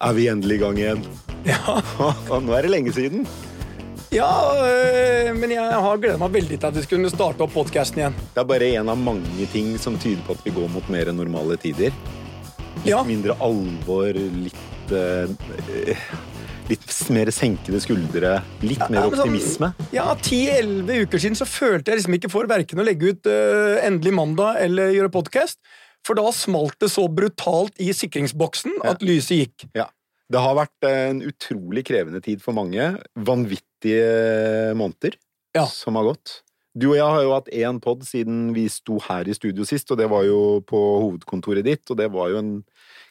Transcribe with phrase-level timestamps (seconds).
[0.00, 1.04] er vi endelig i gang igjen.
[1.48, 1.78] Ja,
[2.44, 3.26] nå er det lenge siden.
[4.14, 4.28] ja
[4.64, 8.16] øh, men jeg har gleda meg veldig til at vi skulle starte opp podkasten igjen.
[8.34, 11.10] Det er bare en av mange ting som tyder på at vi går mot mer
[11.12, 11.92] normale tider.
[12.78, 13.02] Litt Ja.
[13.04, 15.26] mindre alvor, litt uh,
[16.68, 16.84] Litt
[17.16, 19.70] mer senkede skuldre, litt mer Ja, men sånn- optimisme.
[19.94, 23.78] Ja, 10-11 uker siden så følte jeg liksom ikke for verken å legge ut uh,
[23.86, 25.56] endelig mandag eller gjøre podkast,
[26.04, 28.92] for da smalt det så brutalt i sikringsboksen Ja.
[28.92, 29.64] at lyset gikk.
[29.74, 29.86] Ja.
[30.28, 32.90] Det har vært eh, en utrolig krevende tid for mange.
[33.16, 35.16] Vanvittige måneder
[35.56, 35.64] Ja.
[35.66, 36.42] som har gått.
[36.78, 39.88] Du og jeg har jo hatt én pod siden vi sto her i studio sist,
[39.90, 42.52] og det var jo på hovedkontoret ditt, og det var jo en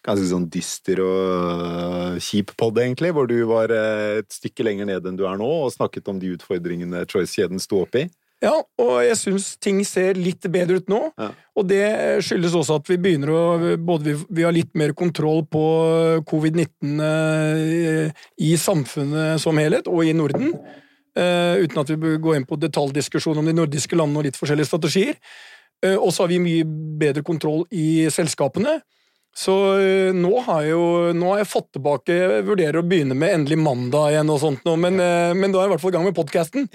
[0.05, 4.87] ganske sånn dyster og øh, kjip pod, egentlig, hvor du var eh, et stykke lenger
[4.87, 8.05] ned enn du er nå, og snakket om de utfordringene Choice-kjeden sto oppi.
[8.43, 10.99] Ja, og jeg syns ting ser litt bedre ut nå.
[11.17, 11.31] Ja.
[11.57, 11.81] Og det
[12.25, 13.45] skyldes også at vi begynner å
[13.81, 15.63] Både vi, vi har litt mer kontroll på
[16.29, 20.53] covid-19 eh, i samfunnet som helhet, og i Norden.
[21.17, 24.37] eh, uten at vi bør gå inn på detaljdiskusjon om de nordiske landene og litt
[24.37, 25.17] forskjellige strategier.
[25.85, 26.67] Eh, og så har vi mye
[27.01, 28.77] bedre kontroll i selskapene.
[29.37, 30.85] Så eh, nå har, jeg jo,
[31.17, 34.63] nå har jeg fått tilbake Jeg vurderer å begynne med endelig mandag igjen, og sånt
[34.65, 36.69] nå, men, eh, men da er jeg i hvert fall i gang med podkasten.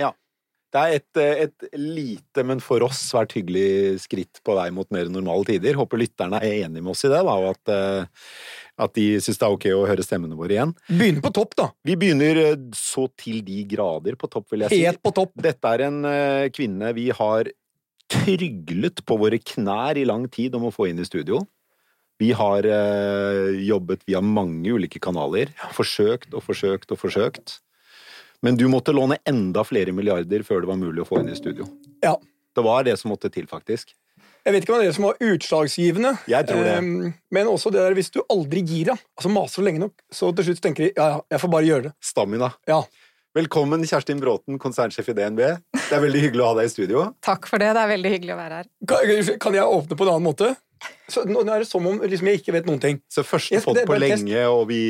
[0.72, 4.88] Det er et, eh, et lite, men for oss svært hyggelig skritt på vei mot
[4.94, 5.76] mer normale tider.
[5.76, 8.30] Håper lytterne er enige med oss i det, da, og at, eh,
[8.80, 10.72] at de syns det er ok å høre stemmene våre igjen.
[10.88, 11.66] Begynn på topp, da.
[11.84, 14.78] Vi begynner eh, så til de grader på topp, vil jeg si.
[14.86, 15.34] Helt på topp.
[15.36, 15.98] Dette er en
[16.56, 17.50] kvinne vi har
[18.12, 21.42] tryglet på våre knær i lang tid om å få inn i studio.
[22.20, 22.64] Vi har
[23.58, 27.56] jobbet via mange ulike kanaler, forsøkt og forsøkt og forsøkt.
[28.42, 31.36] Men du måtte låne enda flere milliarder før det var mulig å få inn i
[31.38, 31.68] studio.
[32.02, 32.16] Ja.
[32.52, 33.94] Det var det som måtte til, faktisk.
[34.42, 36.72] Jeg vet ikke om det er det som var utslagsgivende, Jeg tror det.
[36.80, 40.32] Ehm, men også det der hvis du aldri gir deg, altså maser lenge nok, så
[40.34, 41.92] til slutt tenker de ja, ja, jeg får bare gjøre det.
[42.02, 42.50] Stamina.
[42.66, 42.80] Ja.
[43.38, 45.44] Velkommen, Kjerstin Bråten, konsernsjef i DNB.
[45.78, 47.06] Det er veldig hyggelig å ha deg i studio.
[47.22, 47.70] Takk for det.
[47.78, 48.70] Det er veldig hyggelig å være her.
[48.90, 50.50] Kan, kan jeg åpne på en annen måte?
[51.12, 53.00] Så, nå er det som om liksom, jeg ikke vet noen ting.
[53.10, 54.48] Så første er på lenge, test.
[54.48, 54.80] og vi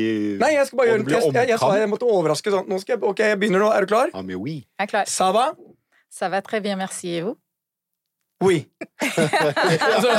[0.41, 1.29] Nei, jeg skal bare gjøre en test.
[1.29, 2.67] Jeg, jeg jeg, jeg måtte overraske sånn.
[2.71, 3.71] Nå skal jeg, ok, jeg begynner nå.
[3.75, 4.13] Er du klar?
[4.13, 4.57] Ja, mais oui.
[4.77, 5.09] Jeg er klar.
[5.09, 5.51] Ça va?
[6.13, 7.37] Ça va très bien, merci et vous.
[8.43, 8.65] Oui.
[9.01, 10.09] altså,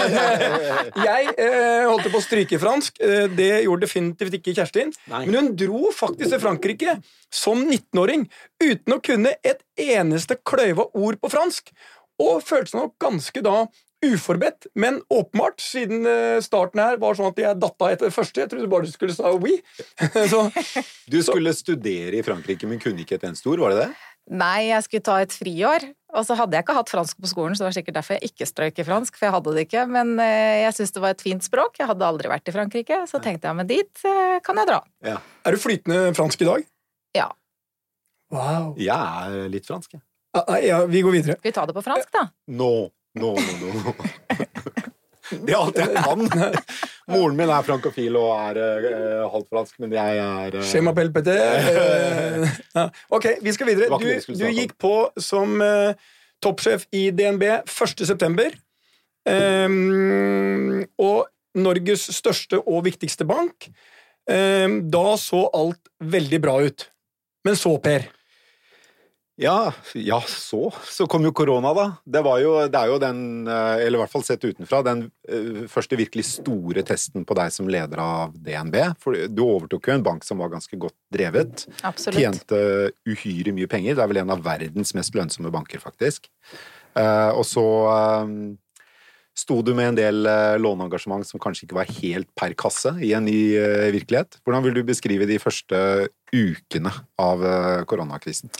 [1.04, 3.00] jeg eh, holdt på å stryke fransk.
[3.04, 4.94] Eh, det gjorde definitivt ikke Kjerstin.
[5.12, 5.24] Nei.
[5.28, 6.96] Men hun dro faktisk til Frankrike
[7.32, 8.26] som 19-åring
[8.62, 11.74] uten å kunne et eneste kløyva ord på fransk.
[12.22, 13.64] Og følte seg nok ganske da
[14.04, 18.42] uforberedt, men åpenbart, siden eh, starten her var sånn at jeg datta etter det første.
[18.42, 19.58] Jeg trodde bare du skulle sa oui.
[20.32, 20.46] Så,
[21.12, 23.92] Du skulle studere i Frankrike, men kunne ikke et eneste ord, var det det?
[24.32, 25.84] Nei, jeg skulle ta et friår,
[26.16, 28.30] og så hadde jeg ikke hatt fransk på skolen, så det var sikkert derfor jeg
[28.30, 29.84] ikke strøyk i fransk, for jeg hadde det ikke.
[29.92, 31.76] Men eh, jeg syntes det var et fint språk.
[31.80, 34.80] Jeg hadde aldri vært i Frankrike, så tenkte jeg men dit eh, kan jeg dra.
[35.04, 35.18] Ja.
[35.44, 36.66] er du flytende fransk i dag?
[37.18, 37.28] Ja.
[38.32, 38.72] Wow.
[38.80, 40.04] Jeg er litt fransk, jeg.
[40.34, 41.36] Ja, ja, vi går videre.
[41.38, 42.24] Skal vi ta det på fransk, da?
[42.58, 42.72] Nå,
[43.20, 43.94] nå, no, no.
[45.24, 46.26] Det er alt jeg kan.
[47.08, 51.12] Moren min er frankofil og er uh, halvt fransk, men jeg er uh, Je m'appelle
[51.14, 51.40] Petter.
[51.40, 52.84] Eh, ja.
[53.08, 53.98] Ok, vi skal videre.
[54.00, 55.96] Du, du gikk på som uh,
[56.44, 58.04] toppsjef i DNB 1.
[58.04, 58.52] september.
[59.24, 63.70] Ehm, og Norges største og viktigste bank.
[64.24, 66.86] Um, da så alt veldig bra ut.
[67.44, 68.06] Men så, Per
[69.36, 70.68] Ja, ja, så.
[70.86, 71.84] Så kom jo korona, da.
[72.06, 73.18] Det, var jo, det er jo den,
[73.50, 77.50] eh, eller i hvert fall sett utenfra, den eh, første virkelig store testen på deg
[77.54, 78.78] som leder av DNB.
[79.02, 81.66] For du overtok jo en bank som var ganske godt drevet.
[81.82, 82.20] Absolutt.
[82.20, 82.60] Tjente
[83.10, 83.98] uhyre mye penger.
[83.98, 86.30] Det er vel en av verdens mest lønnsomme banker, faktisk.
[86.94, 87.66] Eh, og så
[89.34, 90.26] sto du med en del
[90.62, 93.58] låneengasjement som kanskje ikke var helt per kasse i en ny
[93.96, 94.38] virkelighet.
[94.46, 95.80] Hvordan vil du beskrive de første
[96.30, 97.42] ukene av
[97.90, 98.54] koronakrisen?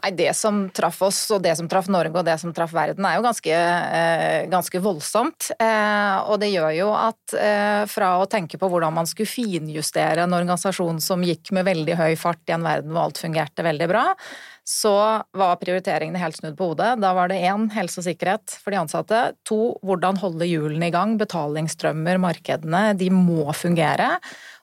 [0.00, 3.04] Nei, Det som traff oss, og det som traff Norge og det som traff verden,
[3.04, 5.50] er jo ganske, eh, ganske voldsomt.
[5.60, 10.24] Eh, og det gjør jo at eh, fra å tenke på hvordan man skulle finjustere
[10.24, 13.88] en organisasjon som gikk med veldig høy fart i en verden hvor alt fungerte veldig
[13.92, 14.06] bra,
[14.64, 14.94] så
[15.36, 16.94] var prioriteringene helt snudd på hodet.
[17.02, 19.20] Da var det én helse og sikkerhet for de ansatte.
[19.50, 21.18] To hvordan holde hjulene i gang.
[21.20, 24.16] Betalingsstrømmer, markedene, de må fungere.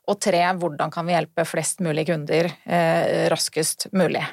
[0.10, 4.24] Og tre, hvordan kan vi hjelpe flest mulig kunder eh, raskest mulig.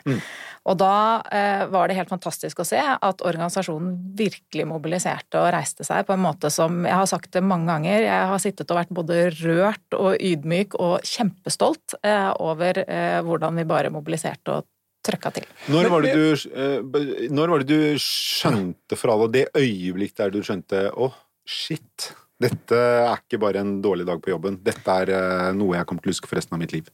[0.67, 5.87] Og da eh, var det helt fantastisk å se at organisasjonen virkelig mobiliserte og reiste
[5.87, 8.81] seg på en måte som Jeg har sagt det mange ganger, jeg har sittet og
[8.81, 14.67] vært både rørt og ydmyk og kjempestolt eh, over eh, hvordan vi bare mobiliserte og
[15.06, 15.46] trøkka til.
[15.70, 20.34] Når var, det du, eh, når var det du skjønte for alle det øyeblikk der
[20.34, 21.12] du skjønte Å,
[21.46, 22.11] shit.
[22.36, 24.60] Dette er ikke bare en dårlig dag på jobben.
[24.64, 26.88] Dette er eh, noe jeg kommer til å huske for resten av mitt liv.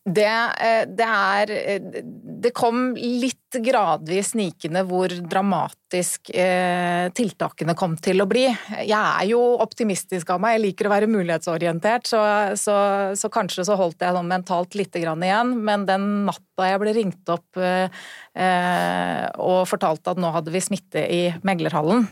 [0.00, 1.98] Det, eh, det, er eh,
[2.40, 8.46] Det kom litt gradvis snikende hvor dramatisk tiltakene kom til å bli.
[8.78, 12.20] Jeg er jo optimistisk av meg, jeg liker å være mulighetsorientert, så,
[12.56, 12.76] så,
[13.18, 15.50] så kanskje så holdt jeg sånn mentalt lite grann igjen.
[15.66, 21.24] Men den natta jeg ble ringt opp og fortalte at nå hadde vi smitte i
[21.42, 22.06] meglerhallen,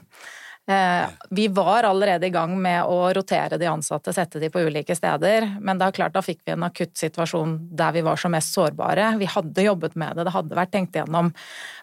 [1.31, 5.47] vi var allerede i gang med å rotere de ansatte, sette de på ulike steder,
[5.65, 8.53] men det er klart da fikk vi en akutt situasjon der vi var som mest
[8.53, 9.15] sårbare.
[9.17, 11.33] Vi hadde jobbet med det, det hadde vært tenkt gjennom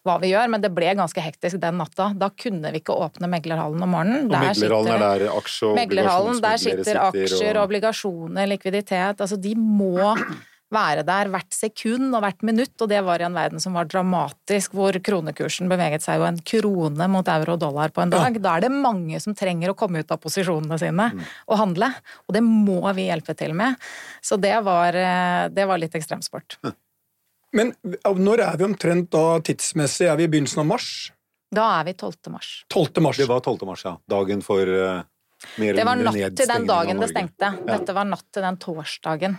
[0.06, 2.12] hva vi gjør, men det ble ganske hektisk den natta.
[2.14, 4.30] Da kunne vi ikke åpne meglerhallen om morgenen.
[4.30, 6.44] Og meglerhallen er der aksje- og obligasjonsmeglere sitter?
[6.46, 7.64] Der sitter aksjer, og...
[7.66, 9.26] obligasjoner, likviditet.
[9.26, 10.14] Altså de må
[10.74, 13.88] være der hvert sekund og hvert minutt, og det var i en verden som var
[13.90, 18.40] dramatisk, hvor kronekursen beveget seg jo en krone mot euro og dollar på en dag.
[18.42, 21.24] Da er det mange som trenger å komme ut av posisjonene sine mm.
[21.52, 21.92] og handle,
[22.26, 23.78] og det må vi hjelpe til med.
[24.26, 26.58] Så det var, eh, det var litt ekstremsport.
[27.56, 27.72] Men
[28.04, 30.10] når er vi omtrent da tidsmessig?
[30.12, 30.90] Er vi i begynnelsen av mars?
[31.56, 32.32] Da er vi 12.
[32.34, 32.50] mars.
[32.74, 33.04] 12.
[33.06, 33.20] mars.
[33.22, 33.68] Det var 12.
[33.70, 33.94] mars, ja.
[34.12, 35.06] Dagen for uh,
[35.62, 37.54] mer Det var natt til den dagen det stengte.
[37.68, 39.38] Dette var natt til den torsdagen.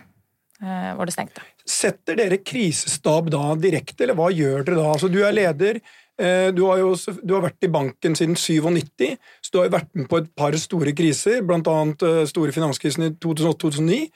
[0.63, 1.43] Eh, var det stengte.
[1.69, 4.87] Setter dere krisestab da direkte, eller hva gjør dere da?
[4.95, 5.81] Altså, du er leder,
[6.17, 9.75] eh, du har jo du har vært i banken siden 97, så du har jo
[9.77, 11.59] vært med på et par store kriser, bl.a.
[11.61, 14.09] Eh, store finanskrisen i 2008-2009.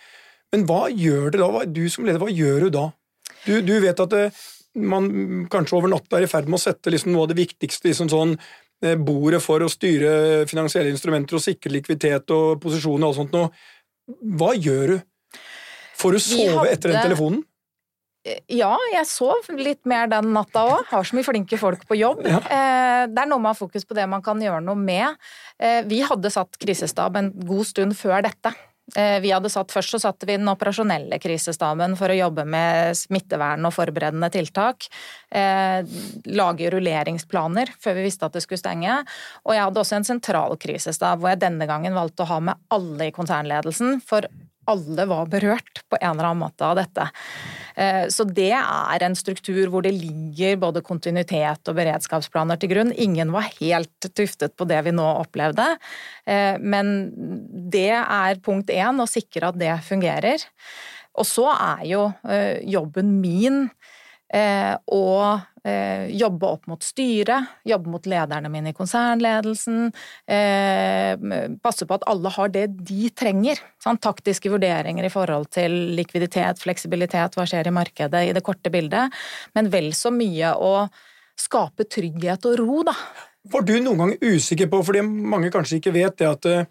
[0.55, 1.67] Men hva gjør dere da?
[1.69, 2.87] Du som leder, hva gjør du da?
[3.45, 4.17] Du, du vet at
[4.81, 7.91] man kanskje over natta er i ferd med å sette liksom noe av det viktigste
[7.91, 8.35] liksom sånn,
[9.05, 13.51] bordet for å styre finansielle instrumenter og sikre likviditet og posisjoner og alt sånt noe.
[14.41, 15.10] Hva gjør du?
[16.01, 16.75] Får du sove hadde...
[16.75, 17.45] etter den telefonen?
[18.53, 20.89] Ja, jeg sov litt mer den natta òg.
[20.91, 22.27] Har så mye flinke folk på jobb.
[22.29, 22.41] Ja.
[22.45, 25.17] Eh, det er noe med å ha fokus på det man kan gjøre noe med.
[25.57, 28.53] Eh, vi hadde satt krisestab en god stund før dette.
[28.93, 32.99] Eh, vi hadde satt, Først så satte vi den operasjonelle krisestaben for å jobbe med
[32.99, 34.91] smittevern og forberedende tiltak.
[35.31, 39.01] Lage rulleringsplaner før vi visste at det skulle stenge.
[39.47, 42.69] Og jeg hadde også en sentral krisestab hvor jeg denne gangen valgte å ha med
[42.77, 44.03] alle i konsernledelsen.
[44.05, 44.29] For
[44.71, 47.07] alle var berørt på en eller annen måte av dette.
[47.75, 52.95] Eh, så det er en struktur hvor det ligger både kontinuitet og beredskapsplaner til grunn.
[52.95, 55.67] Ingen var helt tuftet på det vi nå opplevde,
[56.27, 57.11] eh, men
[57.73, 60.47] det er punkt én å sikre at det fungerer.
[61.19, 63.65] Og så er jo eh, jobben min
[64.31, 65.05] å
[65.65, 69.91] Eh, jobbe opp mot styret, jobbe mot lederne mine i konsernledelsen.
[70.25, 71.21] Eh,
[71.61, 73.61] passe på at alle har det de trenger.
[73.83, 78.73] Sånn, taktiske vurderinger i forhold til likviditet, fleksibilitet, hva skjer i markedet i det korte
[78.73, 79.13] bildet.
[79.55, 80.89] Men vel så mye å
[81.37, 82.97] skape trygghet og ro, da.
[83.53, 86.67] Var du noen gang usikker på, fordi mange kanskje ikke vet det, at eh,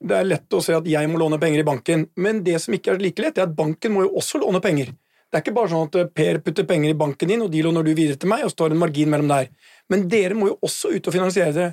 [0.00, 2.78] det er lett å se at jeg må låne penger i banken, men det som
[2.78, 4.94] ikke er like lett, er at banken må jo også låne penger.
[5.30, 7.62] Det er ikke bare sånn at eh, Per putter penger i banken din, og de
[7.62, 9.50] låner du videre til meg, og står en margin mellom der.
[9.90, 11.68] Men dere må jo også ut og finansiere det.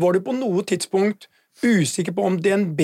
[0.00, 1.30] Var du på noe tidspunkt
[1.64, 2.82] usikker på om DNB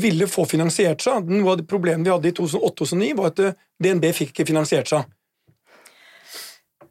[0.00, 1.32] ville få finansiert seg?
[1.32, 5.08] Noe av problemet vi hadde i 2008-2009, var at eh, DNB fikk ikke finansiert seg.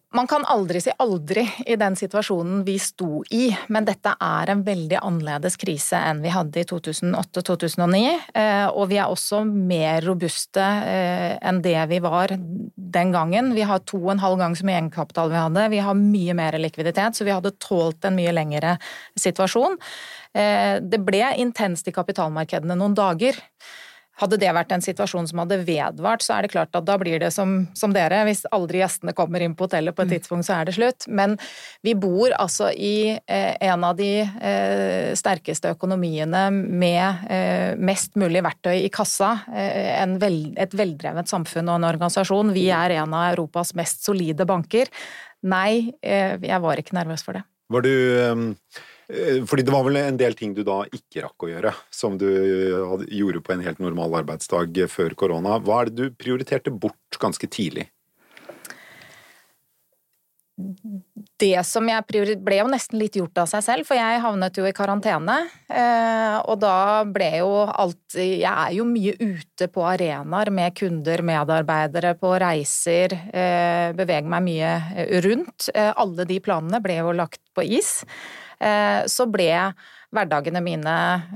[0.09, 4.63] Man kan aldri si aldri i den situasjonen vi sto i, men dette er en
[4.65, 7.99] veldig annerledes krise enn vi hadde i 2008-2009.
[8.33, 13.51] Eh, og vi er også mer robuste eh, enn det vi var den gangen.
[13.53, 16.37] Vi har to og en halv gang så mye egenkapital vi hadde, vi har mye
[16.41, 18.79] mer likviditet, så vi hadde tålt en mye lengre
[19.13, 19.77] situasjon.
[20.33, 23.37] Eh, det ble intenst i kapitalmarkedene noen dager.
[24.19, 27.21] Hadde det vært en situasjon som hadde vedvart, så er det klart at da blir
[27.21, 28.21] det som, som dere.
[28.27, 30.13] Hvis aldri gjestene kommer inn på hotellet på et mm.
[30.17, 31.07] tidspunkt, så er det slutt.
[31.07, 31.37] Men
[31.85, 38.43] vi bor altså i eh, en av de eh, sterkeste økonomiene med eh, mest mulig
[38.43, 39.37] verktøy i kassa.
[39.53, 42.53] Eh, vel, et veldrevet samfunn og en organisasjon.
[42.55, 44.91] Vi er en av Europas mest solide banker.
[45.47, 47.47] Nei, eh, jeg var ikke nervøs for det.
[47.69, 47.93] Var du
[48.27, 51.71] um Eh, fordi det var vel en del ting du da ikke rakk å gjøre,
[51.89, 52.27] som du
[53.09, 55.57] gjorde på en helt normal arbeidsdag før korona.
[55.65, 57.87] Hva er det du prioriterte bort ganske tidlig?
[61.39, 64.57] Det som jeg prioriterte ble jo nesten litt gjort av seg selv, for jeg havnet
[64.59, 65.37] jo i karantene.
[65.71, 71.23] Eh, og da ble jo alt Jeg er jo mye ute på arenaer med kunder,
[71.23, 73.15] medarbeidere, på reiser.
[73.31, 74.73] Eh, beveger meg mye
[75.23, 75.71] rundt.
[75.75, 77.99] Alle de planene ble jo lagt på is.
[78.59, 79.53] Eh, så ble
[80.09, 80.95] hverdagene mine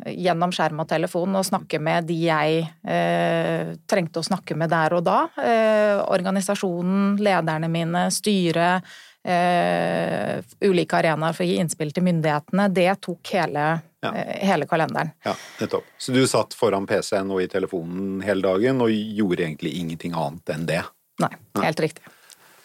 [0.09, 4.97] gjennom skjerm og telefon å snakke med de jeg eh, trengte å snakke med der
[4.97, 5.19] og da.
[5.39, 8.83] Eh, organisasjonen, lederne mine, styret,
[9.25, 14.11] eh, ulike arenaer for å gi innspill til myndighetene, det tok hele, Ja.
[14.13, 15.11] eh, hele kalenderen.
[15.25, 15.83] Ja, nettopp.
[15.97, 20.45] Så du satt foran PC-en og i telefonen hele dagen og gjorde egentlig ingenting annet
[20.55, 20.83] enn det?
[21.19, 21.29] Nei,
[21.61, 22.03] helt riktig.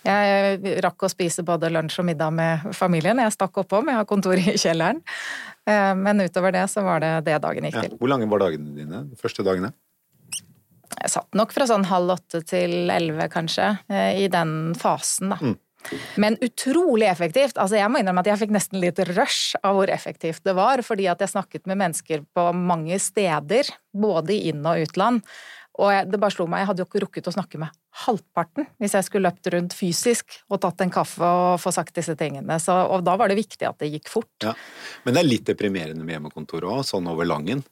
[0.05, 3.19] Jeg rakk å spise både lunsj og middag med familien.
[3.21, 5.03] Jeg stakk oppom, jeg har kontor i kjelleren.
[5.67, 7.83] Eh, Men utover det så var det det dagen gikk Ja.
[7.83, 7.99] til.
[7.99, 9.73] Hvor lange var dagene dine de første dagene?
[11.03, 13.79] Jeg satt nok fra sånn halv åtte til elleve, kanskje,
[14.17, 15.37] i den fasen, da.
[16.21, 17.57] Men utrolig effektivt.
[17.57, 20.83] Altså, jeg må innrømme at jeg fikk nesten litt rush av hvor effektivt det var,
[20.87, 25.23] fordi at jeg snakket med mennesker på mange steder, både i inn- og utland.
[25.79, 28.97] Og det bare slo meg, jeg hadde jo ikke rukket å snakke med halvparten hvis
[28.97, 32.59] jeg skulle løpt rundt fysisk og tatt en kaffe og få sagt disse tingene.
[32.63, 34.33] Så, og da var det viktig at det gikk fort.
[34.43, 34.57] Ja.
[35.07, 37.63] Men det er litt deprimerende med hjemmekontoret òg, sånn over langen?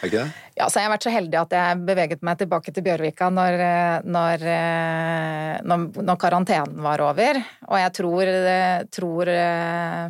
[0.00, 0.44] Er ikke det?
[0.56, 3.62] Ja, så jeg har vært så heldig at jeg beveget meg tilbake til Bjørvika når,
[4.08, 7.40] når, eh, når, når karantenen var over.
[7.68, 10.06] Og jeg tror, eh, tror eh,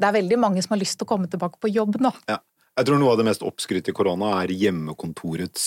[0.00, 2.14] Det er veldig mange som har lyst til å komme tilbake på jobb nå.
[2.30, 2.40] Ja.
[2.78, 5.64] Jeg tror noe av det mest oppskrytte i korona er hjemmekontorets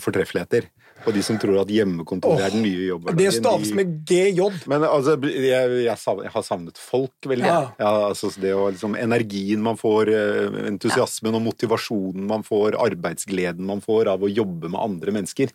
[0.00, 0.70] fortreffeligheter.
[1.06, 3.16] Og de som tror at hjemmekontoret er den nye jobben.
[3.16, 4.42] Det staves med GJ.
[4.70, 7.48] Men altså, jeg, jeg, jeg har savnet folk veldig.
[7.48, 7.60] Ja.
[7.80, 13.64] Ja, altså det å, liksom, energien man får, eh, entusiasmen og motivasjonen man får, arbeidsgleden
[13.66, 15.54] man får av å jobbe med andre mennesker.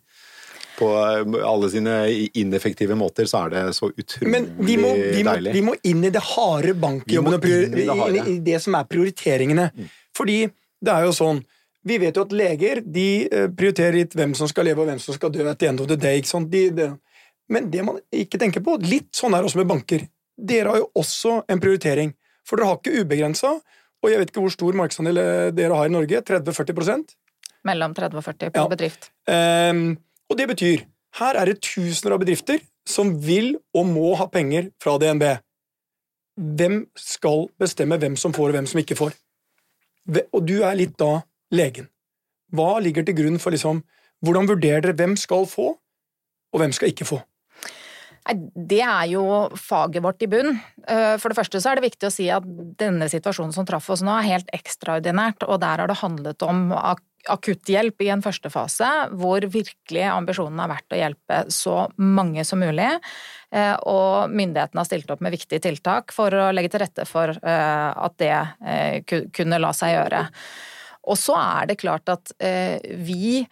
[0.79, 1.95] På eh, alle sine
[2.41, 5.55] ineffektive måter så er det så utrolig Men vi må, vi, må, deilig.
[5.55, 9.69] vi må inn i det harde bankjobben og i i det som er prioriteringene.
[10.15, 10.45] Fordi
[10.85, 11.45] det er jo sånn
[11.85, 14.99] Vi vet jo at leger de eh, prioriterer litt hvem som skal leve og hvem
[15.01, 16.17] som skal dø at the end of the day.
[16.21, 16.49] Ikke sant?
[16.51, 16.87] De, det.
[17.51, 20.07] Men det man ikke tenker på, litt sånn er det også med banker.
[20.35, 22.15] Dere har jo også en prioritering.
[22.45, 23.51] For dere har ikke ubegrensa,
[24.01, 26.21] og jeg vet ikke hvor stor markedsandel eh, dere har i Norge.
[26.25, 27.15] 30-40%
[27.65, 28.67] Mellom 30 og 40 på Ja.
[28.69, 29.07] bedrift.
[29.25, 29.97] Um,
[30.29, 30.83] og det betyr
[31.17, 35.23] her er det tusener av bedrifter som vil og må ha penger fra DNB.
[36.35, 39.15] Hvem skal bestemme hvem som får og hvem som ikke får?
[40.35, 41.23] Og du er litt da
[41.55, 41.89] legen.
[42.55, 43.83] Hva ligger til grunn for liksom
[44.25, 47.17] Hvordan vurderer dere hvem skal få, og hvem skal ikke få?
[48.25, 49.23] Det er jo
[49.59, 50.55] faget vårt i bunn.
[50.87, 52.45] Eh, For det første så er det viktig å si at
[52.79, 56.71] denne situasjonen som traff oss nå, er helt ekstraordinært, og der har det handlet om
[56.73, 58.85] ak akutthjelp i en første fase,
[59.17, 62.91] hvor virkelig ambisjonen har vært å hjelpe så mange som mulig.
[63.51, 67.33] eh, Og myndighetene har stilt opp med viktige tiltak for å legge til rette for
[67.33, 70.21] eh, at det kunne la seg gjøre.
[71.05, 73.45] Og så er det klart at eh, vi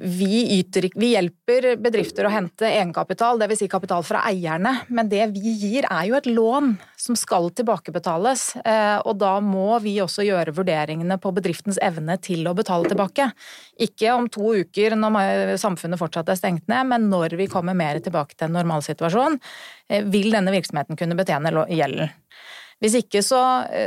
[0.00, 3.60] vi, yter, vi hjelper bedrifter å hente egenkapital, dvs.
[3.62, 8.48] Si kapital fra eierne, men det vi gir er jo et lån som skal tilbakebetales.
[8.64, 13.30] eh, Og da må vi også gjøre vurderingene på bedriftens evne til å betale tilbake.
[13.78, 18.00] Ikke om to uker når samfunnet fortsatt er stengt ned, men når vi kommer mer
[18.02, 19.40] tilbake til en normalsituasjon,
[19.88, 22.10] eh, vil denne virksomheten kunne betjene gjelden.
[22.82, 23.40] Hvis ikke så,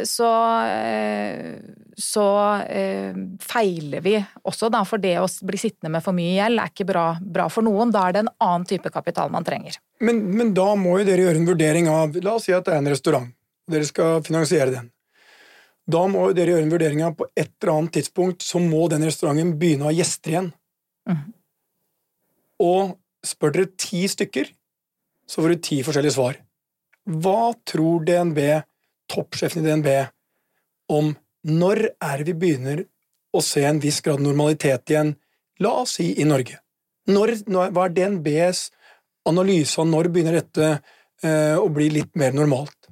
[0.09, 0.29] så,
[0.65, 1.59] eh,
[1.93, 2.25] så
[2.65, 6.71] eh, feiler vi også, da, for det å bli sittende med for mye gjeld er
[6.71, 7.93] ikke bra, bra for noen.
[7.93, 9.77] Da er det en annen type kapital man trenger.
[10.01, 12.73] Men, men da må jo dere gjøre en vurdering av La oss si at det
[12.73, 13.29] er en restaurant.
[13.29, 14.89] og Dere skal finansiere den.
[15.89, 18.87] Da må jo dere gjøre en vurdering av på et eller annet tidspunkt så må
[18.91, 20.49] den restauranten begynne å ha gjester igjen.
[21.09, 21.23] Mm.
[22.65, 24.49] Og spør dere ti stykker,
[25.29, 26.37] så får du ti forskjellige svar.
[27.09, 28.39] Hva tror DNB,
[29.09, 29.89] toppsjefen i DNB,
[30.93, 31.13] om
[31.49, 32.83] når er vi begynner
[33.33, 35.13] å se en viss grad normalitet igjen,
[35.63, 36.59] la oss si i Norge?
[37.09, 37.35] Når,
[37.73, 38.67] hva er DNBs
[39.29, 42.89] analyse av når begynner dette eh, å bli litt mer normalt?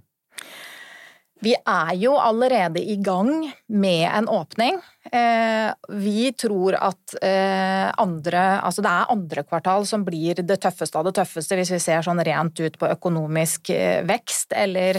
[1.45, 3.29] Vi er jo allerede i gang
[3.69, 4.79] med en åpning.
[5.11, 10.97] Eh, Vi tror at eh, andre Altså det er andre kvartal som blir det tøffeste
[10.97, 14.97] av det tøffeste, hvis vi ser sånn rent ut på økonomisk eh, vekst, eller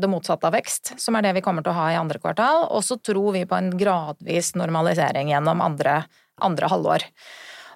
[0.00, 2.66] det motsatte av vekst, som er det vi kommer til å ha i andre kvartal.
[2.72, 6.02] Og så tror vi på en gradvis normalisering gjennom andre,
[6.40, 7.04] andre halvår.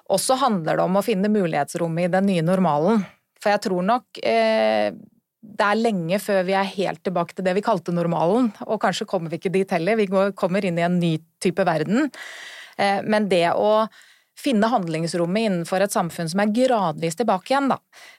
[0.09, 3.05] Og så handler det om å finne mulighetsrommet i den nye normalen.
[3.41, 4.21] For jeg tror nok
[5.55, 9.07] det er lenge før vi er helt tilbake til det vi kalte normalen, og kanskje
[9.09, 9.99] kommer vi ikke dit heller.
[9.99, 12.09] Vi kommer inn i en ny type verden.
[12.77, 13.85] Eh, men det å
[14.35, 17.77] finne handlingsrommet innenfor et samfunn som er gradvis tilbake igjen, da.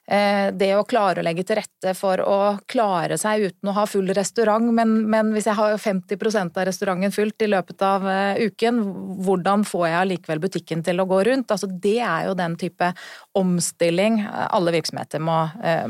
[0.09, 2.39] Eh, det å klare å legge til rette for å
[2.73, 7.13] klare seg uten å ha full restaurant, men, men hvis jeg har 50% av restauranten
[7.13, 8.81] fullt i løpet av eh, uken,
[9.29, 11.53] hvordan får jeg allikevel butikken til å gå rundt?
[11.53, 12.95] Altså, det er jo den type
[13.37, 15.43] omstilling alle virksomheter må,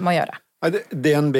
[0.03, 0.43] må gjøre.
[0.73, 1.37] DNB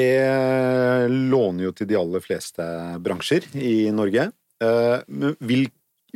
[1.31, 2.63] låner jo til de aller fleste
[3.03, 4.29] bransjer i Norge.
[4.63, 5.33] Eh,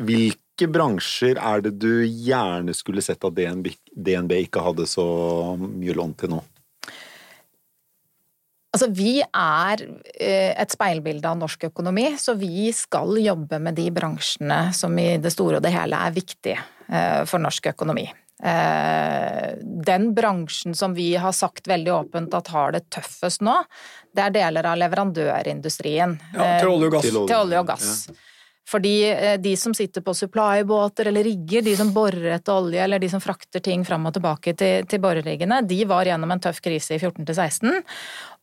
[0.01, 5.05] Hvilke bransjer er det du gjerne skulle sett at DNB, ikke hadde så
[5.59, 6.41] mye lån til nå?
[8.71, 9.83] Altså, Vi er
[10.15, 15.17] eh, et speilbilde av norsk økonomi, så vi skal jobbe med de bransjene som i
[15.19, 18.07] det store og det hele er viktige eh, for norsk økonomi.
[18.43, 19.53] Eh,
[19.85, 23.59] den bransjen som vi har sagt veldig åpent at har det tøffest nå,
[24.15, 26.17] det er deler av leverandørindustrien.
[26.33, 27.09] Ja, til olje og gass.
[27.13, 27.93] Til olje og gass.
[28.71, 28.93] Fordi
[29.41, 33.19] de som sitter på supply-båter eller rigger, de som borer etter olje eller de som
[33.19, 37.01] frakter ting fram og tilbake til, til boreriggene, de var gjennom en tøff krise i
[37.01, 37.81] 14 16,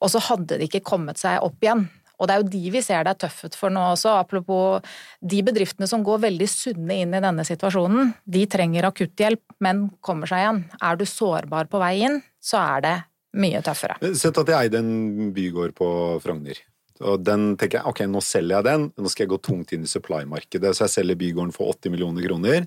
[0.02, 1.86] og så hadde de ikke kommet seg opp igjen.
[2.18, 4.16] Og det er jo de vi ser det er tøffet for nå også.
[4.18, 4.84] Apropos
[5.22, 8.12] de bedriftene som går veldig sunne inn i denne situasjonen.
[8.26, 10.64] De trenger akutthjelp, men kommer seg igjen.
[10.82, 12.96] Er du sårbar på vei inn, så er det
[13.38, 13.98] mye tøffere.
[14.16, 15.88] Sett at jeg eide en bygård på
[16.24, 16.58] Frogner.
[17.06, 19.84] Og den tenker jeg, ok, nå selger jeg den, nå skal jeg gå tungt inn
[19.86, 20.72] i supply-markedet.
[20.74, 22.66] Så jeg selger bygården for 80 millioner kroner.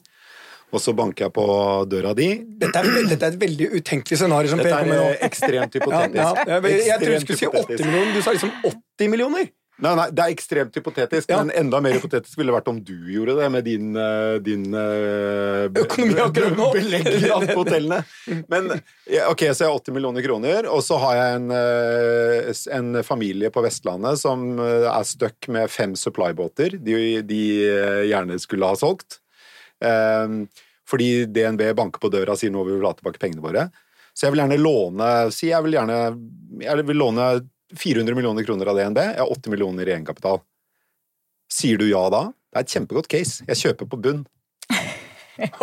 [0.72, 1.46] Og så banker jeg på
[1.92, 2.30] døra di.
[2.62, 4.54] Dette er, dette er et veldig utenkelig scenario.
[4.54, 6.20] som Dette er med eh, ekstremt hypotetisk.
[6.22, 9.12] Ja, ja, jeg, jeg, jeg tror du skulle si 80 millioner, du sa liksom 80
[9.12, 9.50] millioner!
[9.82, 11.40] Nei, nei, det er ekstremt hypotetisk, Ja.
[11.42, 14.68] men enda mer hypotetisk ville det vært om du gjorde det med din, eh, din
[14.78, 16.68] eh, Økonomi akkurat nå.
[16.75, 17.08] belegg
[17.50, 17.98] på hotellene.
[18.51, 21.56] Men ok, så jeg har 80 millioner kroner, og så har jeg en,
[22.78, 27.42] en familie på Vestlandet som er stuck med fem supply-båter de, de
[28.12, 29.18] gjerne skulle ha solgt.
[29.81, 30.35] Eh,
[30.91, 33.69] fordi DNB banker på døra og sier nå vil vi ha tilbake pengene våre.
[34.11, 36.00] Så jeg vil gjerne låne Si jeg vil gjerne
[36.59, 37.27] jeg vil låne
[37.71, 39.00] 400 millioner kroner av DNB.
[39.00, 40.41] Jeg har 80 millioner i egenkapital.
[41.51, 42.25] Sier du ja da?
[42.51, 43.45] Det er et kjempegodt case.
[43.47, 44.25] Jeg kjøper på bunn.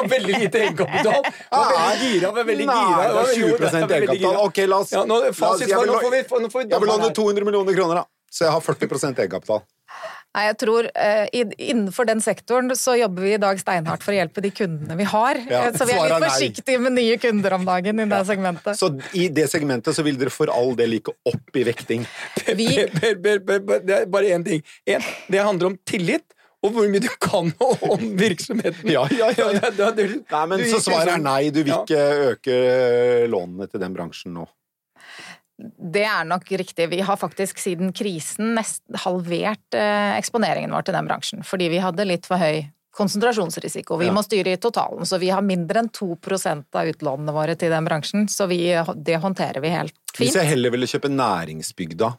[0.00, 1.20] Og veldig lite egenkapital.
[1.52, 2.30] Var veldig gira.
[2.32, 3.02] Var veldig Nei, gira.
[3.02, 4.38] det var er 20 var veldig egenkapital.
[4.46, 6.90] Ok, la oss Ja, nå, fasit var, nå får vi, nå får vi Jeg vil
[6.94, 8.32] låne 200 millioner kroner, da.
[8.32, 9.62] Så jeg har 40% egenkapital.
[10.38, 14.18] Nei, jeg tror eh, Innenfor den sektoren så jobber vi i dag steinhardt for å
[14.20, 15.40] hjelpe de kundene vi har.
[15.50, 18.78] Ja, Eh, så vi er litt forsiktige med nye kunder om dagen i det segmentet.
[18.78, 22.06] Så i det segmentet så vil dere for all del ikke opp i vekting.
[22.54, 22.68] Vi,
[23.18, 24.62] det er bare én ting.
[24.86, 26.26] En, det handler om tillit.
[26.62, 27.52] Og hvor mye du kan
[27.92, 28.90] om virksomheten.
[28.90, 32.56] Ja, ja, ja, Nei, men Så svaret er liksom- nei, du vil ikke øke
[33.30, 34.46] lånene til den bransjen nå.
[35.58, 36.86] Det er nok riktig.
[36.92, 41.42] Vi har faktisk siden krisen nest halvert eh, eksponeringen vår til den bransjen.
[41.46, 42.60] Fordi vi hadde litt for høy
[42.98, 43.96] konsentrasjonsrisiko.
[44.00, 44.12] Vi Ja.
[44.14, 47.84] må styre i totalen, så vi har mindre enn 2% av utlånene våre til den
[47.86, 48.28] bransjen.
[48.30, 48.60] Så vi,
[48.96, 50.24] det håndterer vi helt fint.
[50.28, 52.14] Hvis jeg heller ville kjøpe næringsbygda,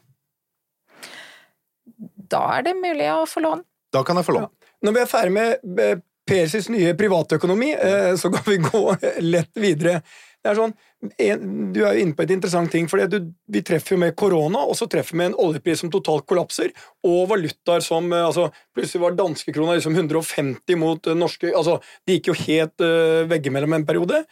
[2.30, 3.64] Da er det mulig å få lån.
[3.92, 4.48] da kan jeg få lån.
[4.86, 5.96] Når vi er ferdig med eh,
[6.30, 8.82] Persis nye privatøkonomi, eh, så kan vi gå
[9.34, 10.02] lett videre.
[10.40, 10.72] Det er sånn,
[11.20, 11.42] en,
[11.74, 14.76] Du er jo inne på et interessant ting, for vi treffer jo med korona, og
[14.78, 16.72] så treffer vi en oljepris som totalt kollapser,
[17.04, 21.76] og valutaer som eh, altså, Plutselig var danskekrona liksom 150 mot eh, norske altså,
[22.06, 24.22] Det gikk jo helt uh, veggimellom en periode.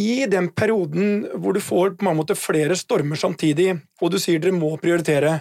[0.00, 4.40] I den perioden hvor du får på mange måter flere stormer samtidig, og du sier
[4.42, 5.36] dere må prioritere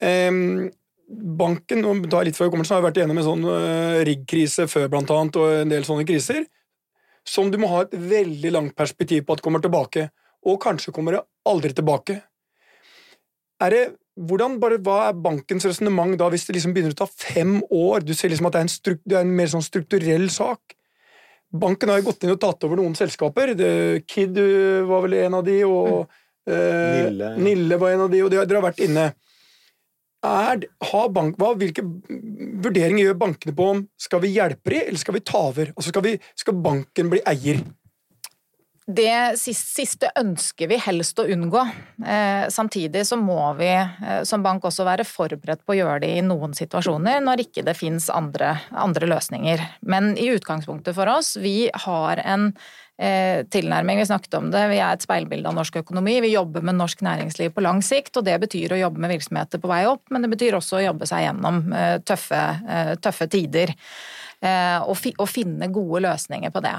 [0.00, 0.66] um,
[1.04, 3.44] Banken nå tar jeg litt før jeg kommer, så har jeg vært igjennom en sånn
[3.44, 6.46] uh, riggkrise før, blant annet, og en del sånne kriser,
[7.28, 10.08] som du må ha et veldig langt perspektiv på at kommer tilbake,
[10.44, 12.18] og kanskje kommer det aldri tilbake.
[13.64, 13.82] Er det,
[14.14, 18.04] hvordan, bare, hva er bankens resonnement da, hvis det liksom begynner å ta fem år?
[18.04, 20.76] Du ser liksom at det er en, struk, det er en mer sånn strukturell sak.
[21.54, 23.54] Banken har jo gått inn og tatt over noen selskaper.
[23.56, 23.70] Det,
[24.10, 26.10] Kid uh, var vel en av de, og
[26.50, 27.34] eh, Nille.
[27.38, 29.12] Nille var en av de, og de, dere har vært inne.
[30.24, 30.64] Er,
[31.12, 31.84] bank, hva, hvilke
[32.64, 35.72] vurderinger gjør bankene på om skal vi hjelpe dem, eller skal vi ta over?
[35.74, 37.60] Altså skal, vi, skal banken bli eier?
[38.84, 41.62] Det siste, ønsker vi helst å unngå.
[42.04, 46.10] Eh, samtidig så må vi eh, som bank også være forberedt på å gjøre det
[46.18, 49.64] i noen situasjoner når ikke det fins andre, andre løsninger.
[49.88, 52.50] Men i utgangspunktet for oss, vi har en
[52.94, 56.20] tilnærming, vi snakket om det, vi er et speilbilde av norsk økonomi.
[56.22, 59.58] Vi jobber med norsk næringsliv på lang sikt, og det betyr å jobbe med virksomheter
[59.58, 63.26] på vei opp, men det betyr også å jobbe seg gjennom eh, tøffe, eh, tøffe
[63.32, 63.74] tider.
[64.44, 66.74] Eh, og finne gode løsninger på det.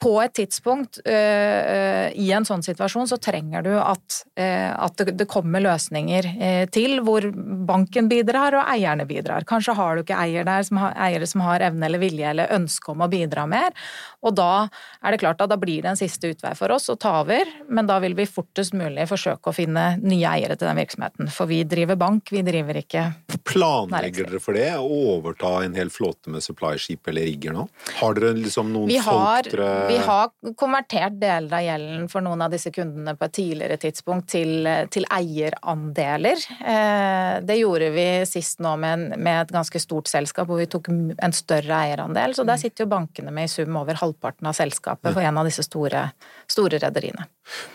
[0.00, 5.26] På et tidspunkt eh, i en sånn situasjon så trenger du at, eh, at det,
[5.30, 6.26] kommer løsninger
[6.72, 7.26] til hvor
[7.68, 9.44] banken bidrar og eierne bidrar.
[9.48, 12.54] Kanskje har du ikke eier der som har, eiere som har evne eller vilje eller
[12.56, 13.76] ønske om å bidra mer.
[14.24, 14.68] Og da
[15.00, 17.48] er det klart at da blir det en siste utvei for oss å ta over,
[17.68, 21.30] men da vil vi fortest mulig forsøke å finne nye eiere til den virksomheten.
[21.32, 23.06] For vi driver bank, vi driver ikke
[23.50, 24.68] Planlegger dere for det?
[24.78, 27.66] Å overta en hel flåte med supply-skip skip eller rigger nå?
[28.00, 32.24] Har dere liksom noen vi har, folk dere Vi har konvertert deler av gjelden for
[32.24, 36.44] noen av disse kundene på et tidligere tidspunkt til, til eierandeler.
[36.60, 40.68] Eh, det gjorde vi sist nå med, en, med, et ganske stort selskap hvor vi
[40.70, 42.36] tok en større eierandel.
[42.36, 42.64] Så der mm.
[42.64, 46.06] sitter jo bankene med i sum over halvparten av selskapet for en av disse store,
[46.50, 47.26] store rederiene.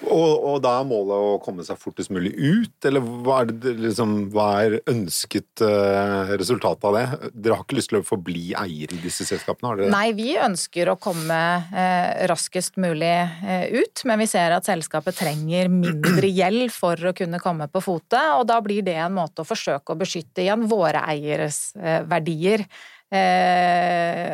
[0.05, 3.75] Og, og, da er målet å komme seg fortest mulig ut, eller hva er, det,
[3.83, 7.05] liksom, hva er ønsket uh, resultat av det?
[7.33, 9.71] Dere har ikke lyst til å forbli eier i disse selskapene?
[9.71, 9.93] Har dere?
[9.93, 15.19] Nei, vi ønsker å komme uh, raskest mulig uh, ut, men vi ser at selskapet
[15.19, 19.43] trenger mindre gjeld for å kunne komme på fote, og da blir det en måte
[19.43, 22.94] å forsøke å beskytte igjen våre eieres verdier Eh,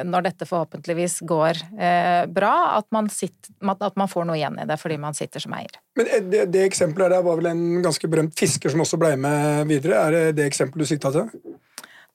[0.08, 4.67] når dette forhåpentligvis går eh, bra, at man, sitter, at man, får noe igjen i
[4.70, 5.80] det fordi man sitter som eier.
[6.00, 9.15] Men eh, Det, det eksempelet der var vel en ganske berømt fisker som også ble
[9.22, 10.00] med videre?
[10.00, 11.30] Er det det eksempelet du sikta til?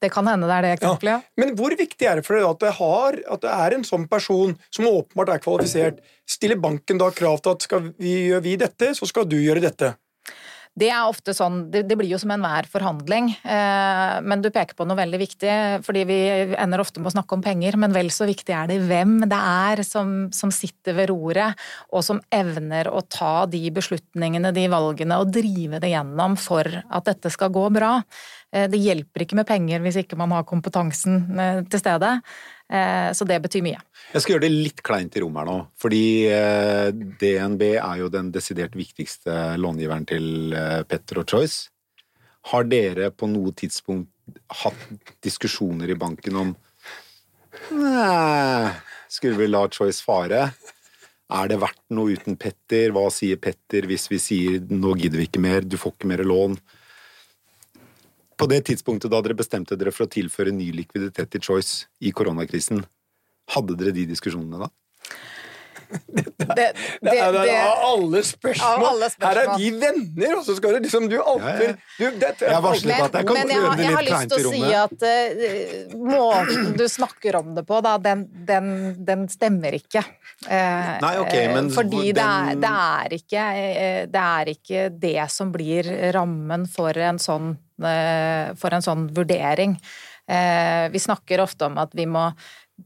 [0.03, 1.21] Det kan hende det er det eksempelet, ja.
[1.25, 1.41] ja.
[1.41, 4.05] Men hvor viktig er det for dere at det, har, at det er en sånn
[4.11, 6.03] person som åpenbart er kvalifisert?
[6.29, 9.65] Stiller banken da krav til at skal vi gjøre vi dette, så skal du gjøre
[9.65, 9.95] dette?
[10.77, 14.85] Det er ofte sånn, det, blir jo som enhver forhandling, eh, men du peker på
[14.85, 15.55] noe veldig viktig.
[15.87, 16.19] fordi Vi
[16.53, 19.39] ender ofte med å snakke om penger, men vel så viktig er det hvem det
[19.41, 21.57] er som, som sitter ved roret,
[21.89, 27.09] og som evner å ta de beslutningene, de valgene, og drive det gjennom for at
[27.09, 27.95] dette skal gå bra.
[28.53, 32.19] Eh, det hjelper ikke med penger hvis ikke man har kompetansen eh, til stede.
[32.67, 33.79] Eh, så det betyr mye.
[34.13, 35.57] Jeg skal gjøre det litt kleint i rom her nå.
[35.79, 41.71] Fordi eh, DNB er jo den desidert viktigste långiveren til eh, Petter og Choice.
[42.51, 44.11] Har dere på noe tidspunkt
[44.63, 46.57] hatt diskusjoner i banken om
[47.73, 48.69] Nei,
[49.09, 50.49] skulle vi la Choice fare?
[51.27, 52.93] Er det verdt noe uten Petter?
[52.95, 56.23] Hva sier Petter hvis vi sier nå gidder vi ikke mer, du får ikke mer
[56.27, 56.59] lån?
[58.37, 62.13] På det tidspunktet da dere bestemte dere for å tilføre ny likviditet til Choice i
[62.13, 62.83] koronakrisen,
[63.55, 64.69] hadde dere de diskusjonene da?
[66.17, 66.67] Det, det,
[67.03, 68.85] det, det, er alle spørsmål.
[68.89, 69.27] alle spørsmål.
[69.27, 72.31] Her er vi venner, og så skal du liksom Du alltid ja, ja.
[72.41, 74.63] Jeg varslet at jeg kom til å gjøre det litt kleint i rommet.
[74.63, 77.97] Jeg har lyst til å si at uh, måten du snakker om det på, da,
[78.07, 78.73] den, den,
[79.11, 80.05] den stemmer ikke.
[80.47, 82.17] Uh, Nei, ok, men Fordi den...
[82.17, 83.47] det, er, det, er ikke,
[84.15, 89.77] det er ikke det som blir rammen for en sånn Eh, for en sånn vurdering.
[90.27, 92.31] Eh, vi snakker ofte om at vi må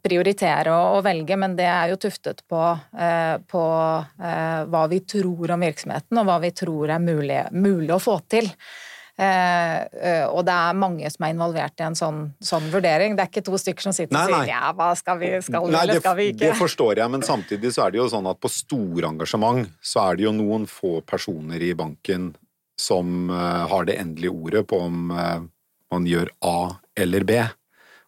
[0.05, 2.61] prioritere og velge, men det er jo tuftet på,
[2.99, 3.65] eh, på
[4.71, 8.49] hva vi tror om virksomheten, og hva vi tror er mulig, mulig å få til.
[9.21, 13.17] og det er mange som er involvert i en sånn, sånn vurdering.
[13.17, 14.49] Det er ikke to stykker som sitter nei, og sier nei.
[14.49, 16.41] ja, hva skal vi, skal vi nei, eller skal vi ikke?
[16.47, 20.07] Det forstår jeg, men samtidig så er det jo sånn at på store engasjement så
[20.07, 22.31] er det jo noen få personer i banken
[22.81, 25.41] som uh, har det endelige ordet på om uh,
[25.93, 26.59] man gjør A
[26.97, 27.41] eller B.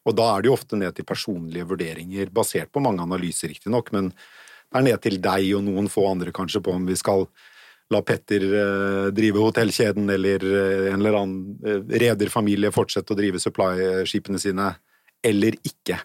[0.08, 3.92] Og da er det jo ofte ned til personlige vurderinger, basert på mange analyser, riktignok,
[3.94, 7.26] men det er ned til deg og noen få andre kanskje på om vi skal
[7.92, 10.46] la Petter eh, drive hotellkjeden eller
[10.94, 14.70] en eller annen rederfamilie fortsette å drive supply-skipene sine,
[15.22, 16.00] eller ikke.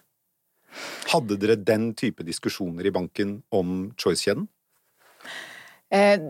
[1.08, 4.46] Hadde dere den type diskusjoner i banken om Choice-kjeden?
[5.90, 6.20] Eh,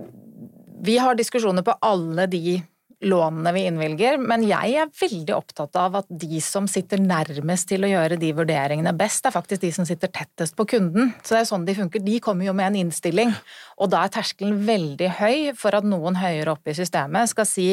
[0.79, 2.61] vi har diskusjoner på alle de
[3.07, 7.87] lånene vi innvilger, men jeg er veldig opptatt av at de som sitter nærmest til
[7.87, 11.13] å gjøre de vurderingene best, er faktisk de som sitter tettest på kunden.
[11.23, 12.03] Så det er sånn de funker.
[12.03, 13.31] De kommer jo med en innstilling,
[13.79, 17.71] og da er terskelen veldig høy for at noen høyere oppe i systemet skal si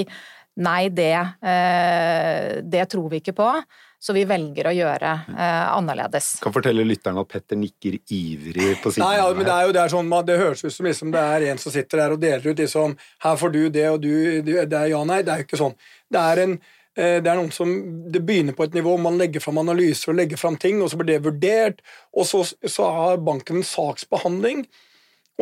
[0.56, 3.50] nei, det, eh, det tror vi ikke på.
[4.06, 6.36] Så vi velger å gjøre eh, annerledes.
[6.44, 9.02] Kan fortelle lytterne at Petter nikker ivrig på siden.
[9.02, 11.24] Nei, ja, men det, er jo, det, er sånn, det høres ut som liksom, det
[11.26, 12.94] er en som sitter der og deler ut liksom
[13.26, 14.12] Her får du det, og du,
[14.46, 15.24] du Det er ja, nei.
[15.26, 15.74] Det er jo ikke sånn.
[16.14, 17.72] Det er en eh, det er noen som,
[18.14, 21.02] det begynner på et nivå, man legger fram analyser og legger fram ting, og så
[21.02, 21.82] blir det vurdert,
[22.14, 24.68] og så, så har banken en saksbehandling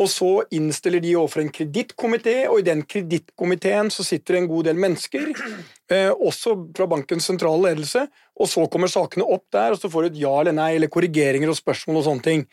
[0.00, 4.68] og så innstiller de overfor en kredittkomité, og i den kredittkomiteen så sitter en god
[4.70, 5.30] del mennesker,
[5.94, 10.06] eh, også fra bankens sentrale ledelse, og så kommer sakene opp der, og så får
[10.06, 12.46] du et ja eller nei, eller korrigeringer og spørsmål og sånne ting.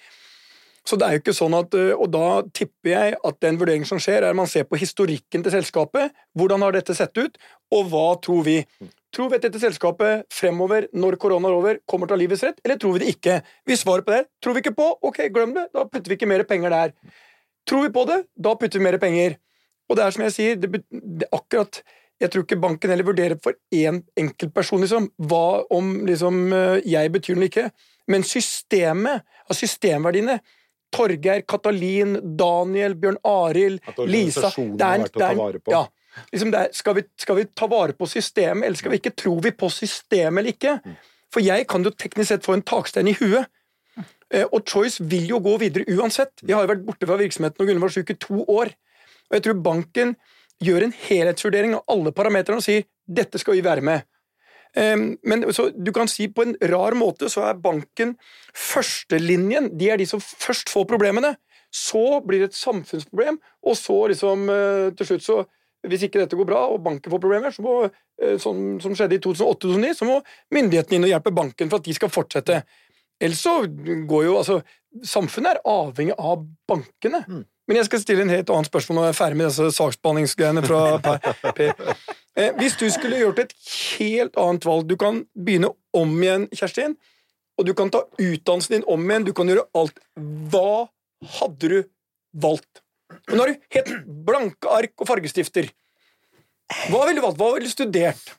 [0.87, 3.85] Så det er jo ikke sånn at, eh, Og da tipper jeg at den vurderingen
[3.85, 6.11] som skjer, er at man ser på historikken til selskapet.
[6.37, 7.37] Hvordan har dette sett ut,
[7.71, 8.65] og hva tror vi?
[9.13, 12.43] Tror vi at dette selskapet fremover, når korona er over, kommer til å ha livets
[12.43, 13.41] rett, eller tror vi det ikke?
[13.67, 16.29] Hvis svaret på det tror vi ikke på, ok, glem det, da putter vi ikke
[16.31, 16.93] mer penger der.
[17.69, 19.37] Tror vi på det, da putter vi mer penger.
[19.89, 21.81] Og det er som jeg sier, det, det akkurat
[22.21, 26.81] jeg tror ikke banken heller vurderer for én enkelt person liksom, hva om liksom, eh,
[26.85, 27.71] jeg betyr noe ikke.
[28.13, 30.37] Men systemet, av systemverdiene
[30.91, 35.85] Torgeir, Katalin, Daniel, Bjørn Arild, Lisa det er, det er, ja,
[36.33, 39.37] liksom er, skal, vi, skal, vi, ta vare på systemet, eller skal vi ikke tro
[39.41, 40.75] vi på systemet eller ikke?
[40.83, 40.99] Mm.
[41.31, 43.47] For jeg kan jo teknisk sett få en takstein i huet,
[44.31, 46.31] og Choice vil jo gå videre uansett.
[46.39, 48.71] Vi har jo vært borte fra virksomheten og Gunnar var syk i to år.
[49.27, 50.13] Og jeg tror banken
[50.63, 54.07] gjør en helhetsvurdering av alle parametrene og sier dette skal vi være med.
[54.75, 58.13] Men så du kan si på en rar måte så er banken
[58.55, 59.71] førstelinjen.
[59.77, 61.35] De er de som først får problemene.
[61.71, 65.37] Så blir det et samfunnsproblem, og så liksom eh, til slutt så
[65.87, 67.75] hvis ikke dette går bra og banken får problemer, så må,
[68.21, 70.17] eh, som, som skjedde i 2008-2009, så må
[70.53, 72.59] myndighetene inn og hjelpe banken for at de skal fortsette.
[73.21, 73.61] Ellers så
[74.09, 74.61] går jo altså
[75.07, 77.21] Samfunnet er avhengig av bankene.
[77.23, 77.43] Mm.
[77.69, 80.63] Men jeg skal stille en helt annet spørsmål når jeg er ferdig med disse saksbehandlingsgreiene
[80.65, 80.79] fra
[81.55, 81.69] Per.
[82.35, 83.53] Eh, hvis du skulle gjort et
[83.99, 86.97] helt annet valg Du kan begynne om igjen, Kjerstin,
[87.55, 90.03] og du kan ta utdannelsen din om igjen, du kan gjøre alt.
[90.51, 90.89] Hva
[91.37, 91.79] hadde du
[92.43, 92.83] valgt?
[93.29, 95.71] Og nå har du helt blanke ark og fargestifter.
[96.91, 97.39] Hva ville du valgt?
[97.39, 98.35] Hva ville du studert?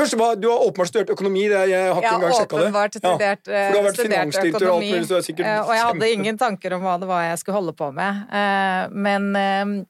[0.00, 1.44] Først, Du har åpenbart studert økonomi.
[1.50, 2.72] Det, jeg har ikke ja, engang sjekka det.
[2.96, 5.06] Studert, ja, for du har vært finansdirektør og alt mulig.
[5.10, 8.26] Så og jeg hadde ingen tanker om hva det var jeg skulle holde på med.
[8.40, 9.80] Eh, men eh,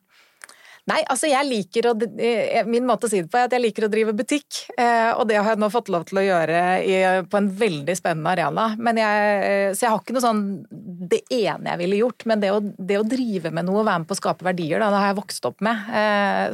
[0.91, 3.63] Nei, altså jeg liker å eh, Min måte å si det på er at jeg
[3.63, 4.63] liker å drive butikk.
[4.81, 6.63] Og det har jeg nå fått lov til å gjøre
[7.31, 8.65] på en veldig spennende arena.
[8.81, 10.43] Men jeg, så jeg har ikke noe sånn
[11.13, 12.27] det ene jeg ville gjort.
[12.27, 14.83] Men det å, det å drive med noe og være med på å skape verdier,
[14.83, 15.95] da, det har jeg vokst opp med.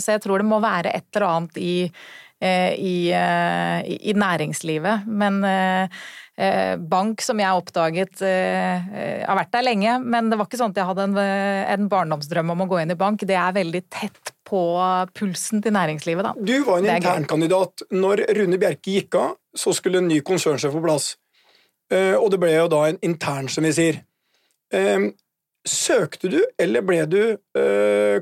[0.04, 5.06] Så jeg tror det må være et eller annet i Eh, i, eh, i, næringslivet.
[5.06, 10.74] Men eh, bank, som jeg oppdaget har vært der lenge, men det var ikke sånn
[10.74, 13.24] at jeg hadde en, en barndomsdrøm om å gå inn i bank.
[13.24, 14.60] Det er veldig tett på
[15.16, 16.34] pulsen til næringslivet, da.
[16.36, 17.86] Du var en internkandidat.
[17.96, 21.14] Når Rune Bjerke gikk av, så skulle en ny konsernsjef på plass.
[21.88, 24.02] Og det ble jo da en intern, som vi sier.
[25.66, 27.20] Søkte du, eller ble du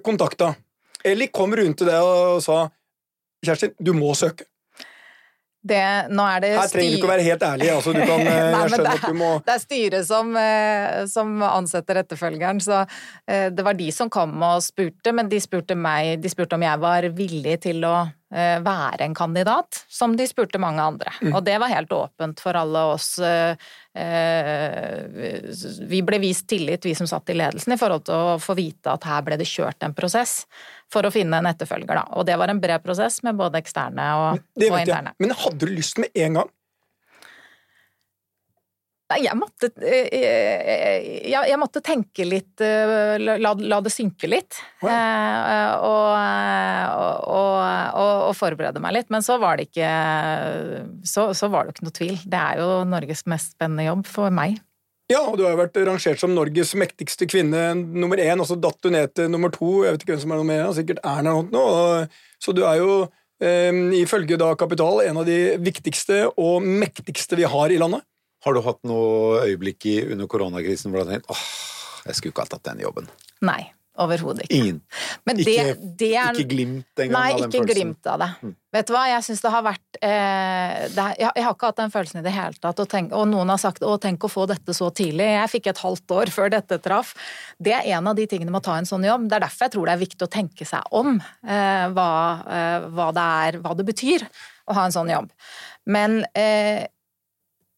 [0.07, 0.55] kontakta?
[1.05, 2.63] Eller kom Rune til deg og sa
[3.47, 4.49] Kjerstin, du må søke.
[5.65, 7.69] Det, Her trenger du ikke å være helt ærlig.
[7.73, 12.03] Altså, kan, Nei, jeg skjønner det, du må Det er styret som, eh, som, ansetter
[12.03, 16.33] etterfølgeren, så eh, det var de som kom og spurte, men de spurte meg De
[16.33, 17.95] spurte om jeg var villig til å
[18.35, 21.13] Eh, være en kandidat, som de spurte mange andre.
[21.23, 21.37] Mm.
[21.37, 23.13] Og det var helt åpent for alle oss.
[23.23, 23.55] Eh,
[23.95, 25.05] eh,
[25.87, 28.91] vi ble vist tillit, vi som satt i ledelsen, i forhold til å få vite
[28.91, 30.49] at her ble det kjørt en prosess
[30.95, 31.91] for å finne en etterfølger.
[31.91, 32.05] Da.
[32.19, 35.15] Og det var en bred prosess med både eksterne og, og interne.
[35.23, 36.53] Men hadde du lyst med en gang?
[39.13, 44.31] Nei, jeg måtte eh, eh, jeg, jeg, måtte tenke litt eh, la, la det synke
[44.31, 44.57] litt.
[44.81, 45.85] Wow.
[45.85, 46.09] Og,
[47.29, 49.13] og, og, og, forberede meg litt.
[49.13, 49.91] Men så var det ikke
[51.05, 52.17] så, så var det ikke noe tvil.
[52.25, 54.57] Det er jo Norges mest spennende jobb for meg.
[55.13, 58.57] Ja, og du har jo vært rangert som Norges mektigste kvinne nummer én, og så
[58.57, 59.83] datt du ned til nummer to.
[59.85, 61.65] Jeg vet ikke hvem som er nummer én, sikkert Erna nå.
[62.41, 62.97] Så du er jo
[63.99, 68.01] ifølge da Kapital en av de viktigste og mektigste vi har i landet.
[68.47, 71.45] Har du hatt noe øyeblikk i, under koronakrisen hvor du har tenkt åh,
[72.07, 73.09] jeg skulle ikke ha tatt den jobben?
[73.45, 73.73] Nei.
[73.95, 74.57] Overhodet ikke.
[74.59, 74.79] Ingen.
[75.23, 77.53] Det, ikke, det er, ikke, glimt engang av den følelsen?
[77.55, 78.29] Nei, ikke glimt av det.
[78.43, 78.55] Mm.
[78.75, 81.79] Vet du hva, jeg syns det har vært eh, det, jeg, jeg, har ikke hatt
[81.79, 82.83] den følelsen i det hele tatt.
[82.83, 85.31] Og, tenk, og, noen har sagt 'å, tenk å få dette så tidlig'.
[85.37, 87.13] Jeg fikk et halvt år før dette traff.
[87.63, 89.29] Det er en av de tingene med å ta en sånn jobb.
[89.31, 92.11] Det er derfor jeg tror det er viktig å tenke seg om eh, hva,
[92.51, 94.27] eh, hva, det er, hva det betyr
[94.67, 95.31] å ha en sånn jobb.
[95.87, 96.89] Men eh,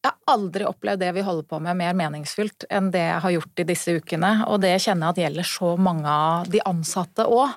[0.07, 3.35] jeg har aldri opplevd det vi holder på med mer meningsfylt enn det jeg har
[3.37, 7.27] gjort i disse ukene, og det kjenner jeg at gjelder så mange av de ansatte
[7.27, 7.57] òg.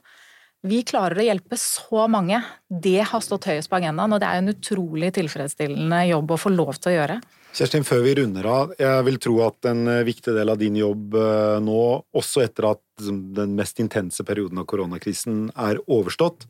[0.68, 2.42] Vi klarer å hjelpe så mange.
[2.68, 6.52] Det har stått høyest på agendaen, og det er en utrolig tilfredsstillende jobb å få
[6.52, 7.20] lov til å gjøre.
[7.56, 10.76] Kjerstin, før vi runder av, jeg vil tro at en eh, viktig del av din
[10.78, 11.80] jobb eh, nå,
[12.20, 16.46] også etter at den mest intense perioden av koronakrisen er overstått,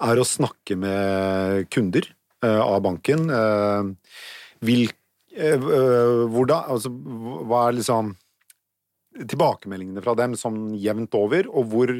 [0.00, 3.26] er å snakke med kunder eh, av banken.
[4.64, 4.99] Hvilke
[5.40, 8.14] hvordan Altså, hva er liksom
[9.30, 11.94] tilbakemeldingene fra dem sånn jevnt over, og hvor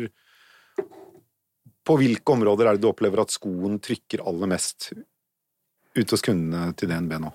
[1.80, 4.92] På hvilke områder er det du opplever at skoen trykker aller mest
[5.96, 7.30] ut hos kundene til DNB nå?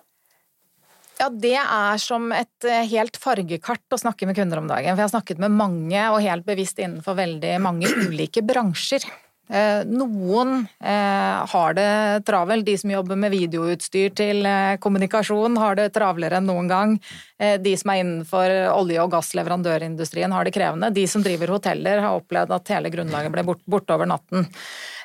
[1.19, 4.93] Ja, Det er som et eh, helt fargekart å snakke med kunder om dagen.
[4.93, 9.05] For jeg har snakket med mange, og helt bevisst innenfor veldig mange ulike bransjer.
[9.45, 12.65] Eh, noen eh, har det travelt.
[12.65, 16.97] De som jobber med videoutstyr til eh, kommunikasjon, har det travlere enn noen gang.
[17.35, 20.87] De som er innenfor olje- og gassleverandørindustrien, har det krevende.
[20.95, 24.47] De som driver hoteller, har opplevd at hele grunnlaget ble borte bort over natten.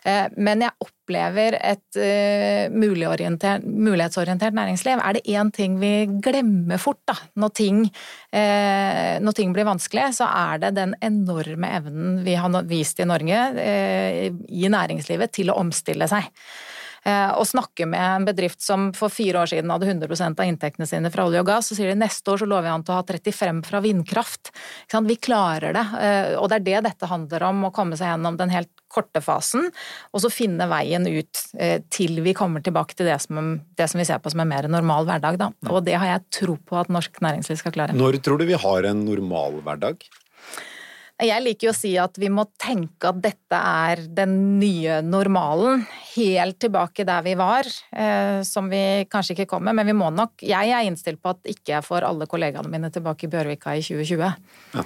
[0.05, 4.97] Eh, men jeg opplever et eh, mulighetsorientert næringsliv.
[5.03, 7.85] Er det én ting vi glemmer fort da, når ting,
[8.33, 13.09] eh, når ting, blir vanskelig, så er det den enorme evnen vi har vist i
[13.09, 16.25] Norge i næringslivet til å omstille seg.
[17.03, 21.11] og snakke med en bedrift som for fire år siden hadde 100% av inntektene sine
[21.11, 22.99] fra olje og gass, så sier de neste år så lover jeg han til å
[22.99, 24.53] ha 35 fra vindkraft.
[25.09, 25.87] Vi klarer det,
[26.37, 29.69] og det er det dette handler om, å komme seg gjennom den helt korte fasen,
[30.13, 31.43] og så finne veien ut
[31.95, 34.69] til vi kommer tilbake til det som, det som vi ser på som en mer
[34.71, 35.39] normal hverdag.
[35.41, 35.51] Da.
[35.71, 37.97] Og det har jeg tro på at norsk næringsliv skal klare.
[37.97, 40.03] Når tror du vi har en normal hverdag?
[41.21, 45.85] Jeg liker jo å si at vi må tenke at dette er den nye normalen.
[46.15, 49.77] Helt tilbake der vi var, eh, som vi kanskje ikke kommer.
[49.77, 52.91] Men vi må nok Jeg er innstilt på at ikke jeg får alle kollegaene mine
[52.91, 54.37] tilbake i Bjørvika i 2020.
[54.75, 54.85] Ja.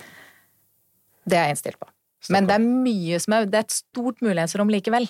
[1.25, 1.87] Det er jeg innstilt på.
[2.33, 5.09] Men det er mye som er Det er et stort mulighetsrom likevel.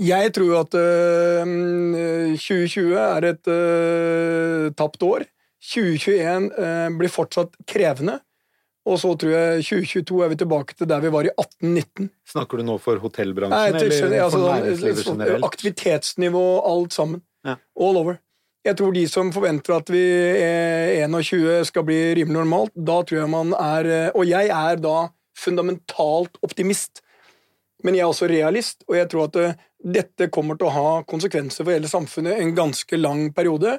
[0.00, 5.24] Jeg tror at øh, 2020 er et øh, tapt år.
[5.62, 8.18] 2021 øh, blir fortsatt krevende.
[8.82, 12.10] Og så tror jeg 2022 er vi tilbake til der vi var i 1819.
[12.32, 15.46] Snakker du nå for hotellbransjen Nei, eller for altså, næringslivet generelt?
[15.46, 17.22] Aktivitetsnivå, alt sammen.
[17.46, 17.54] Ja.
[17.78, 18.18] All over.
[18.66, 20.02] Jeg tror de som forventer at vi
[21.02, 26.38] 21 skal bli rimelig normalt, da tror jeg man er Og jeg er da fundamentalt
[26.44, 27.02] optimist.
[27.82, 30.90] Men jeg er også realist, og jeg tror at uh, dette kommer til å ha
[31.08, 33.78] konsekvenser for hele samfunnet en ganske lang periode.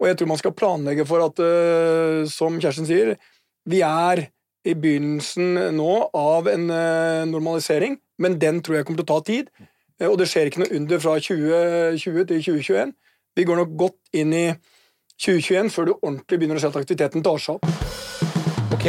[0.00, 3.14] Og jeg tror man skal planlegge for at, uh, som Kjersten sier,
[3.68, 4.26] vi er
[4.68, 9.26] i begynnelsen nå av en uh, normalisering, men den tror jeg kommer til å ta
[9.26, 9.52] tid.
[10.02, 12.94] og det skjer ikke noe under fra 2020 til 2021.
[13.36, 14.46] Vi går nok godt inn i
[15.22, 18.11] 2021 før du ordentlig begynner å se at aktiviteten tar seg opp.
[18.72, 18.86] Ok.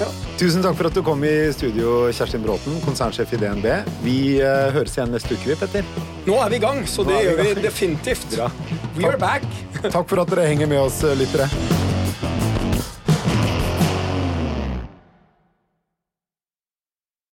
[0.00, 0.08] Ja.
[0.38, 3.68] Tusen takk for at du kom i studio, Kjerstin Bråten, konsernsjef i DNB.
[4.02, 5.86] Vi uh, høres igjen neste uke, vi, Petter.
[6.26, 8.28] Nå er vi i gang, så det gjør vi definitivt.
[8.34, 8.50] Bra.
[8.98, 9.46] We are back.
[9.84, 11.50] takk for at dere henger med oss, lyttere.